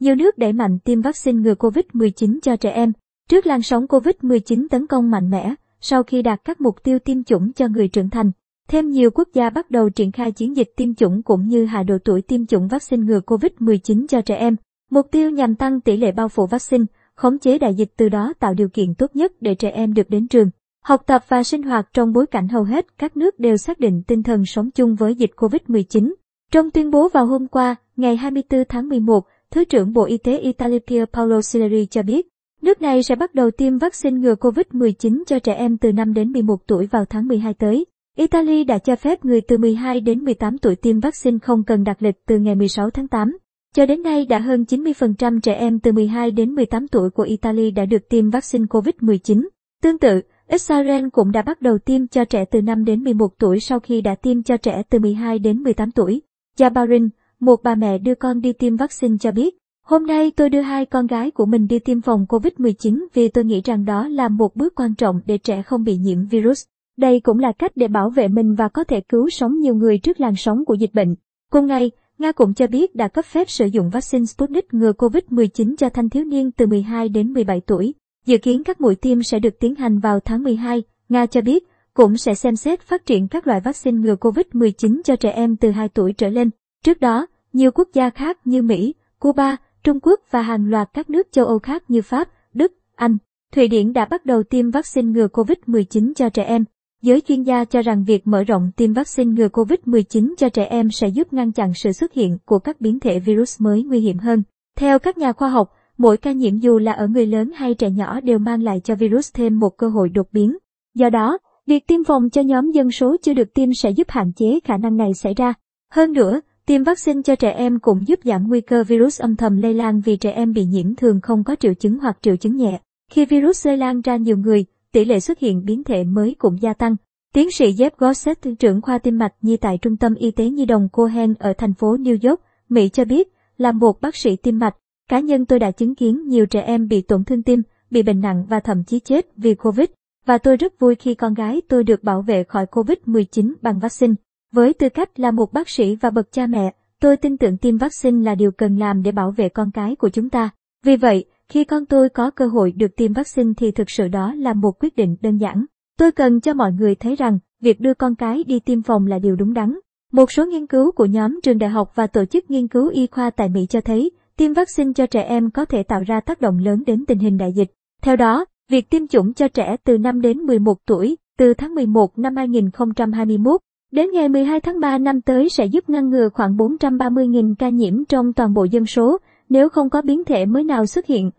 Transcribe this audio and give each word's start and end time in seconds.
Nhiều 0.00 0.14
nước 0.14 0.38
đẩy 0.38 0.52
mạnh 0.52 0.78
tiêm 0.78 1.00
vaccine 1.00 1.40
ngừa 1.40 1.54
COVID-19 1.54 2.38
cho 2.42 2.56
trẻ 2.56 2.70
em. 2.70 2.92
Trước 3.28 3.46
làn 3.46 3.62
sóng 3.62 3.86
COVID-19 3.86 4.66
tấn 4.70 4.86
công 4.86 5.10
mạnh 5.10 5.30
mẽ, 5.30 5.54
sau 5.80 6.02
khi 6.02 6.22
đạt 6.22 6.40
các 6.44 6.60
mục 6.60 6.82
tiêu 6.82 6.98
tiêm 6.98 7.24
chủng 7.24 7.52
cho 7.52 7.68
người 7.68 7.88
trưởng 7.88 8.10
thành, 8.10 8.30
thêm 8.68 8.88
nhiều 8.88 9.10
quốc 9.10 9.28
gia 9.32 9.50
bắt 9.50 9.70
đầu 9.70 9.90
triển 9.90 10.12
khai 10.12 10.32
chiến 10.32 10.56
dịch 10.56 10.68
tiêm 10.76 10.94
chủng 10.94 11.22
cũng 11.22 11.48
như 11.48 11.64
hạ 11.64 11.82
độ 11.82 11.96
tuổi 12.04 12.22
tiêm 12.22 12.46
chủng 12.46 12.68
vaccine 12.68 13.02
ngừa 13.02 13.20
COVID-19 13.26 14.06
cho 14.06 14.20
trẻ 14.20 14.34
em. 14.34 14.56
Mục 14.90 15.06
tiêu 15.10 15.30
nhằm 15.30 15.54
tăng 15.54 15.80
tỷ 15.80 15.96
lệ 15.96 16.12
bao 16.12 16.28
phủ 16.28 16.46
vaccine, 16.46 16.84
khống 17.14 17.38
chế 17.38 17.58
đại 17.58 17.74
dịch 17.74 17.92
từ 17.96 18.08
đó 18.08 18.32
tạo 18.38 18.54
điều 18.54 18.68
kiện 18.68 18.94
tốt 18.94 19.10
nhất 19.14 19.32
để 19.40 19.54
trẻ 19.54 19.70
em 19.70 19.94
được 19.94 20.10
đến 20.10 20.28
trường, 20.28 20.50
học 20.84 21.02
tập 21.06 21.24
và 21.28 21.42
sinh 21.42 21.62
hoạt 21.62 21.88
trong 21.92 22.12
bối 22.12 22.26
cảnh 22.26 22.48
hầu 22.48 22.64
hết 22.64 22.86
các 22.98 23.16
nước 23.16 23.38
đều 23.38 23.56
xác 23.56 23.80
định 23.80 24.02
tinh 24.06 24.22
thần 24.22 24.46
sống 24.46 24.70
chung 24.70 24.94
với 24.94 25.14
dịch 25.14 25.30
COVID-19. 25.36 26.12
Trong 26.52 26.70
tuyên 26.70 26.90
bố 26.90 27.08
vào 27.08 27.26
hôm 27.26 27.48
qua, 27.48 27.76
ngày 27.96 28.16
24 28.16 28.64
tháng 28.68 28.88
11, 28.88 29.24
Thứ 29.54 29.64
trưởng 29.64 29.92
Bộ 29.92 30.04
Y 30.04 30.18
tế 30.18 30.38
Italia 30.38 30.78
Pier 30.78 31.04
Paolo 31.12 31.40
Sileri 31.40 31.86
cho 31.86 32.02
biết, 32.02 32.26
nước 32.62 32.82
này 32.82 33.02
sẽ 33.02 33.14
bắt 33.14 33.34
đầu 33.34 33.50
tiêm 33.50 33.78
vaccine 33.78 34.20
ngừa 34.20 34.34
COVID-19 34.34 35.22
cho 35.26 35.38
trẻ 35.38 35.54
em 35.54 35.76
từ 35.76 35.92
5 35.92 36.14
đến 36.14 36.32
11 36.32 36.66
tuổi 36.66 36.86
vào 36.86 37.04
tháng 37.04 37.28
12 37.28 37.54
tới. 37.54 37.86
Italy 38.16 38.64
đã 38.64 38.78
cho 38.78 38.96
phép 38.96 39.24
người 39.24 39.40
từ 39.40 39.58
12 39.58 40.00
đến 40.00 40.24
18 40.24 40.58
tuổi 40.58 40.76
tiêm 40.76 41.00
vaccine 41.00 41.38
không 41.38 41.64
cần 41.64 41.84
đặt 41.84 42.02
lịch 42.02 42.26
từ 42.26 42.38
ngày 42.38 42.54
16 42.54 42.90
tháng 42.90 43.08
8. 43.08 43.38
Cho 43.74 43.86
đến 43.86 44.02
nay 44.02 44.26
đã 44.26 44.38
hơn 44.38 44.64
90% 44.68 45.40
trẻ 45.40 45.54
em 45.54 45.78
từ 45.78 45.92
12 45.92 46.30
đến 46.30 46.54
18 46.54 46.88
tuổi 46.88 47.10
của 47.10 47.22
Italy 47.22 47.70
đã 47.70 47.84
được 47.84 48.08
tiêm 48.08 48.30
vaccine 48.30 48.64
COVID-19. 48.64 49.48
Tương 49.82 49.98
tự, 49.98 50.20
Israel 50.48 51.08
cũng 51.12 51.32
đã 51.32 51.42
bắt 51.42 51.62
đầu 51.62 51.78
tiêm 51.78 52.06
cho 52.06 52.24
trẻ 52.24 52.44
từ 52.44 52.62
5 52.62 52.84
đến 52.84 53.04
11 53.04 53.38
tuổi 53.38 53.60
sau 53.60 53.80
khi 53.80 54.00
đã 54.00 54.14
tiêm 54.14 54.42
cho 54.42 54.56
trẻ 54.56 54.82
từ 54.90 54.98
12 54.98 55.38
đến 55.38 55.62
18 55.62 55.90
tuổi. 55.90 56.22
Jabarin, 56.58 57.08
một 57.40 57.62
bà 57.62 57.74
mẹ 57.74 57.98
đưa 57.98 58.14
con 58.14 58.40
đi 58.40 58.52
tiêm 58.52 58.76
vaccine 58.76 59.16
cho 59.20 59.32
biết, 59.32 59.60
Hôm 59.90 60.06
nay 60.06 60.30
tôi 60.30 60.48
đưa 60.48 60.60
hai 60.60 60.86
con 60.86 61.06
gái 61.06 61.30
của 61.30 61.46
mình 61.46 61.66
đi 61.66 61.78
tiêm 61.78 62.00
phòng 62.00 62.26
COVID-19 62.28 63.06
vì 63.14 63.28
tôi 63.28 63.44
nghĩ 63.44 63.60
rằng 63.64 63.84
đó 63.84 64.08
là 64.08 64.28
một 64.28 64.56
bước 64.56 64.74
quan 64.74 64.94
trọng 64.94 65.20
để 65.26 65.38
trẻ 65.38 65.62
không 65.62 65.84
bị 65.84 65.96
nhiễm 65.96 66.26
virus. 66.26 66.64
Đây 66.96 67.20
cũng 67.20 67.38
là 67.38 67.52
cách 67.52 67.72
để 67.76 67.88
bảo 67.88 68.10
vệ 68.10 68.28
mình 68.28 68.54
và 68.54 68.68
có 68.68 68.84
thể 68.84 69.00
cứu 69.00 69.30
sống 69.30 69.58
nhiều 69.58 69.74
người 69.74 69.98
trước 69.98 70.20
làn 70.20 70.36
sóng 70.36 70.64
của 70.64 70.74
dịch 70.74 70.94
bệnh. 70.94 71.14
Cùng 71.50 71.66
ngày, 71.66 71.90
Nga 72.18 72.32
cũng 72.32 72.54
cho 72.54 72.66
biết 72.66 72.94
đã 72.94 73.08
cấp 73.08 73.24
phép 73.24 73.50
sử 73.50 73.66
dụng 73.66 73.90
vaccine 73.90 74.24
Sputnik 74.24 74.74
ngừa 74.74 74.92
COVID-19 74.92 75.76
cho 75.76 75.88
thanh 75.88 76.08
thiếu 76.08 76.24
niên 76.24 76.52
từ 76.52 76.66
12 76.66 77.08
đến 77.08 77.32
17 77.32 77.60
tuổi. 77.60 77.94
Dự 78.26 78.38
kiến 78.38 78.64
các 78.64 78.80
mũi 78.80 78.94
tiêm 78.94 79.22
sẽ 79.22 79.38
được 79.38 79.58
tiến 79.60 79.74
hành 79.74 79.98
vào 79.98 80.20
tháng 80.20 80.42
12. 80.42 80.82
Nga 81.08 81.26
cho 81.26 81.40
biết 81.40 81.64
cũng 81.94 82.16
sẽ 82.16 82.34
xem 82.34 82.56
xét 82.56 82.80
phát 82.80 83.06
triển 83.06 83.28
các 83.28 83.46
loại 83.46 83.60
vaccine 83.60 83.98
ngừa 83.98 84.14
COVID-19 84.14 85.00
cho 85.04 85.16
trẻ 85.16 85.30
em 85.30 85.56
từ 85.56 85.70
2 85.70 85.88
tuổi 85.88 86.12
trở 86.12 86.28
lên. 86.28 86.50
Trước 86.84 87.00
đó, 87.00 87.26
nhiều 87.52 87.70
quốc 87.74 87.88
gia 87.92 88.10
khác 88.10 88.38
như 88.44 88.62
Mỹ, 88.62 88.94
Cuba, 89.18 89.56
Trung 89.84 90.00
Quốc 90.02 90.20
và 90.30 90.42
hàng 90.42 90.70
loạt 90.70 90.90
các 90.92 91.10
nước 91.10 91.28
châu 91.32 91.46
Âu 91.46 91.58
khác 91.58 91.84
như 91.88 92.02
Pháp, 92.02 92.28
Đức, 92.54 92.72
Anh, 92.94 93.16
Thụy 93.52 93.68
Điển 93.68 93.92
đã 93.92 94.04
bắt 94.04 94.26
đầu 94.26 94.42
tiêm 94.42 94.70
vaccine 94.70 95.08
ngừa 95.08 95.26
COVID-19 95.26 96.12
cho 96.14 96.28
trẻ 96.28 96.42
em. 96.42 96.64
Giới 97.02 97.20
chuyên 97.20 97.42
gia 97.42 97.64
cho 97.64 97.82
rằng 97.82 98.04
việc 98.04 98.26
mở 98.26 98.44
rộng 98.44 98.70
tiêm 98.76 98.92
vaccine 98.92 99.32
ngừa 99.32 99.48
COVID-19 99.48 100.34
cho 100.38 100.48
trẻ 100.48 100.64
em 100.64 100.90
sẽ 100.90 101.08
giúp 101.08 101.32
ngăn 101.32 101.52
chặn 101.52 101.72
sự 101.74 101.92
xuất 101.92 102.12
hiện 102.12 102.38
của 102.44 102.58
các 102.58 102.80
biến 102.80 103.00
thể 103.00 103.18
virus 103.18 103.60
mới 103.60 103.82
nguy 103.82 104.00
hiểm 104.00 104.18
hơn. 104.18 104.42
Theo 104.76 104.98
các 104.98 105.18
nhà 105.18 105.32
khoa 105.32 105.48
học, 105.48 105.72
mỗi 105.98 106.16
ca 106.16 106.32
nhiễm 106.32 106.56
dù 106.56 106.78
là 106.78 106.92
ở 106.92 107.06
người 107.06 107.26
lớn 107.26 107.50
hay 107.54 107.74
trẻ 107.74 107.90
nhỏ 107.90 108.20
đều 108.20 108.38
mang 108.38 108.62
lại 108.62 108.80
cho 108.84 108.94
virus 108.94 109.30
thêm 109.34 109.58
một 109.58 109.76
cơ 109.76 109.88
hội 109.88 110.08
đột 110.08 110.26
biến. 110.32 110.56
Do 110.94 111.10
đó, 111.10 111.38
việc 111.66 111.86
tiêm 111.86 112.04
phòng 112.04 112.30
cho 112.30 112.42
nhóm 112.42 112.70
dân 112.70 112.90
số 112.90 113.16
chưa 113.22 113.34
được 113.34 113.54
tiêm 113.54 113.74
sẽ 113.74 113.90
giúp 113.90 114.06
hạn 114.10 114.32
chế 114.36 114.60
khả 114.64 114.76
năng 114.76 114.96
này 114.96 115.14
xảy 115.14 115.34
ra. 115.34 115.54
Hơn 115.92 116.12
nữa, 116.12 116.40
tiêm 116.70 116.82
vaccine 116.82 117.22
cho 117.22 117.36
trẻ 117.36 117.50
em 117.50 117.78
cũng 117.78 118.08
giúp 118.08 118.20
giảm 118.24 118.48
nguy 118.48 118.60
cơ 118.60 118.84
virus 118.84 119.20
âm 119.20 119.36
thầm 119.36 119.56
lây 119.56 119.74
lan 119.74 120.00
vì 120.00 120.16
trẻ 120.16 120.30
em 120.30 120.52
bị 120.52 120.64
nhiễm 120.64 120.94
thường 120.94 121.20
không 121.20 121.44
có 121.44 121.56
triệu 121.56 121.74
chứng 121.74 121.98
hoặc 121.98 122.18
triệu 122.22 122.36
chứng 122.36 122.56
nhẹ. 122.56 122.80
Khi 123.10 123.24
virus 123.24 123.66
lây 123.66 123.76
lan 123.76 124.00
ra 124.00 124.16
nhiều 124.16 124.36
người, 124.36 124.64
tỷ 124.92 125.04
lệ 125.04 125.20
xuất 125.20 125.38
hiện 125.38 125.64
biến 125.64 125.84
thể 125.84 126.04
mới 126.04 126.36
cũng 126.38 126.62
gia 126.62 126.74
tăng. 126.74 126.96
Tiến 127.34 127.50
sĩ 127.50 127.72
Jeff 127.72 127.90
Gossett, 127.98 128.46
trưởng 128.58 128.80
khoa 128.80 128.98
tim 128.98 129.18
mạch 129.18 129.32
nhi 129.42 129.56
tại 129.56 129.78
Trung 129.78 129.96
tâm 129.96 130.14
Y 130.14 130.30
tế 130.30 130.48
Nhi 130.48 130.64
đồng 130.64 130.88
Cohen 130.92 131.34
ở 131.38 131.52
thành 131.58 131.74
phố 131.74 131.96
New 131.96 132.28
York, 132.28 132.40
Mỹ 132.68 132.88
cho 132.88 133.04
biết, 133.04 133.28
là 133.58 133.72
một 133.72 134.00
bác 134.00 134.16
sĩ 134.16 134.36
tim 134.36 134.58
mạch, 134.58 134.76
cá 135.08 135.20
nhân 135.20 135.46
tôi 135.46 135.58
đã 135.58 135.70
chứng 135.70 135.94
kiến 135.94 136.28
nhiều 136.28 136.46
trẻ 136.46 136.60
em 136.60 136.88
bị 136.88 137.00
tổn 137.00 137.24
thương 137.24 137.42
tim, 137.42 137.62
bị 137.90 138.02
bệnh 138.02 138.20
nặng 138.20 138.46
và 138.48 138.60
thậm 138.60 138.84
chí 138.84 138.98
chết 139.00 139.26
vì 139.36 139.54
Covid, 139.54 139.86
và 140.26 140.38
tôi 140.38 140.56
rất 140.56 140.80
vui 140.80 140.94
khi 140.94 141.14
con 141.14 141.34
gái 141.34 141.62
tôi 141.68 141.84
được 141.84 142.04
bảo 142.04 142.22
vệ 142.22 142.44
khỏi 142.44 142.66
Covid-19 142.66 143.54
bằng 143.62 143.78
vaccine. 143.78 144.14
Với 144.52 144.74
tư 144.74 144.88
cách 144.88 145.20
là 145.20 145.30
một 145.30 145.52
bác 145.52 145.68
sĩ 145.68 145.96
và 145.96 146.10
bậc 146.10 146.32
cha 146.32 146.46
mẹ, 146.46 146.74
tôi 147.00 147.16
tin 147.16 147.36
tưởng 147.36 147.56
tiêm 147.56 147.76
vaccine 147.76 148.24
là 148.24 148.34
điều 148.34 148.50
cần 148.50 148.76
làm 148.76 149.02
để 149.02 149.12
bảo 149.12 149.30
vệ 149.30 149.48
con 149.48 149.70
cái 149.70 149.96
của 149.96 150.08
chúng 150.08 150.30
ta. 150.30 150.50
Vì 150.84 150.96
vậy, 150.96 151.24
khi 151.48 151.64
con 151.64 151.86
tôi 151.86 152.08
có 152.08 152.30
cơ 152.30 152.46
hội 152.46 152.72
được 152.72 152.96
tiêm 152.96 153.12
vaccine 153.12 153.52
thì 153.56 153.70
thực 153.70 153.90
sự 153.90 154.08
đó 154.08 154.34
là 154.34 154.52
một 154.52 154.82
quyết 154.82 154.96
định 154.96 155.16
đơn 155.20 155.36
giản. 155.36 155.64
Tôi 155.98 156.12
cần 156.12 156.40
cho 156.40 156.54
mọi 156.54 156.72
người 156.72 156.94
thấy 156.94 157.16
rằng, 157.16 157.38
việc 157.60 157.80
đưa 157.80 157.94
con 157.94 158.14
cái 158.14 158.44
đi 158.44 158.60
tiêm 158.60 158.82
phòng 158.82 159.06
là 159.06 159.18
điều 159.18 159.36
đúng 159.36 159.54
đắn. 159.54 159.78
Một 160.12 160.32
số 160.32 160.46
nghiên 160.46 160.66
cứu 160.66 160.92
của 160.92 161.04
nhóm 161.04 161.40
trường 161.42 161.58
đại 161.58 161.70
học 161.70 161.92
và 161.94 162.06
tổ 162.06 162.24
chức 162.24 162.50
nghiên 162.50 162.68
cứu 162.68 162.88
y 162.88 163.06
khoa 163.06 163.30
tại 163.30 163.48
Mỹ 163.48 163.66
cho 163.68 163.80
thấy, 163.80 164.10
tiêm 164.36 164.52
vaccine 164.52 164.92
cho 164.92 165.06
trẻ 165.06 165.22
em 165.22 165.50
có 165.50 165.64
thể 165.64 165.82
tạo 165.82 166.02
ra 166.06 166.20
tác 166.20 166.40
động 166.40 166.58
lớn 166.58 166.82
đến 166.86 167.04
tình 167.06 167.18
hình 167.18 167.38
đại 167.38 167.52
dịch. 167.52 167.70
Theo 168.02 168.16
đó, 168.16 168.44
việc 168.70 168.90
tiêm 168.90 169.06
chủng 169.06 169.34
cho 169.34 169.48
trẻ 169.48 169.76
từ 169.84 169.98
5 169.98 170.20
đến 170.20 170.38
11 170.38 170.78
tuổi, 170.86 171.16
từ 171.38 171.54
tháng 171.54 171.74
11 171.74 172.18
năm 172.18 172.36
2021 172.36 173.60
đến 173.92 174.10
ngày 174.12 174.28
12 174.28 174.60
tháng 174.60 174.80
3 174.80 174.98
năm 174.98 175.20
tới 175.20 175.48
sẽ 175.48 175.66
giúp 175.66 175.88
ngăn 175.88 176.10
ngừa 176.10 176.28
khoảng 176.28 176.56
430.000 176.56 177.54
ca 177.58 177.68
nhiễm 177.68 178.04
trong 178.04 178.32
toàn 178.32 178.54
bộ 178.54 178.64
dân 178.64 178.86
số 178.86 179.18
nếu 179.48 179.68
không 179.68 179.90
có 179.90 180.02
biến 180.02 180.24
thể 180.24 180.46
mới 180.46 180.64
nào 180.64 180.86
xuất 180.86 181.06
hiện. 181.06 181.30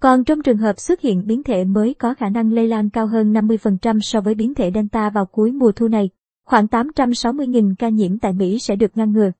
Còn 0.00 0.24
trong 0.24 0.42
trường 0.42 0.56
hợp 0.56 0.80
xuất 0.80 1.00
hiện 1.00 1.26
biến 1.26 1.42
thể 1.42 1.64
mới 1.64 1.94
có 1.94 2.14
khả 2.14 2.28
năng 2.28 2.52
lây 2.52 2.68
lan 2.68 2.90
cao 2.90 3.06
hơn 3.06 3.32
50% 3.32 4.00
so 4.00 4.20
với 4.20 4.34
biến 4.34 4.54
thể 4.54 4.70
Delta 4.74 5.10
vào 5.10 5.26
cuối 5.26 5.52
mùa 5.52 5.72
thu 5.72 5.88
này, 5.88 6.10
khoảng 6.46 6.66
860.000 6.66 7.74
ca 7.78 7.88
nhiễm 7.88 8.18
tại 8.18 8.32
Mỹ 8.32 8.58
sẽ 8.58 8.76
được 8.76 8.96
ngăn 8.96 9.12
ngừa. 9.12 9.30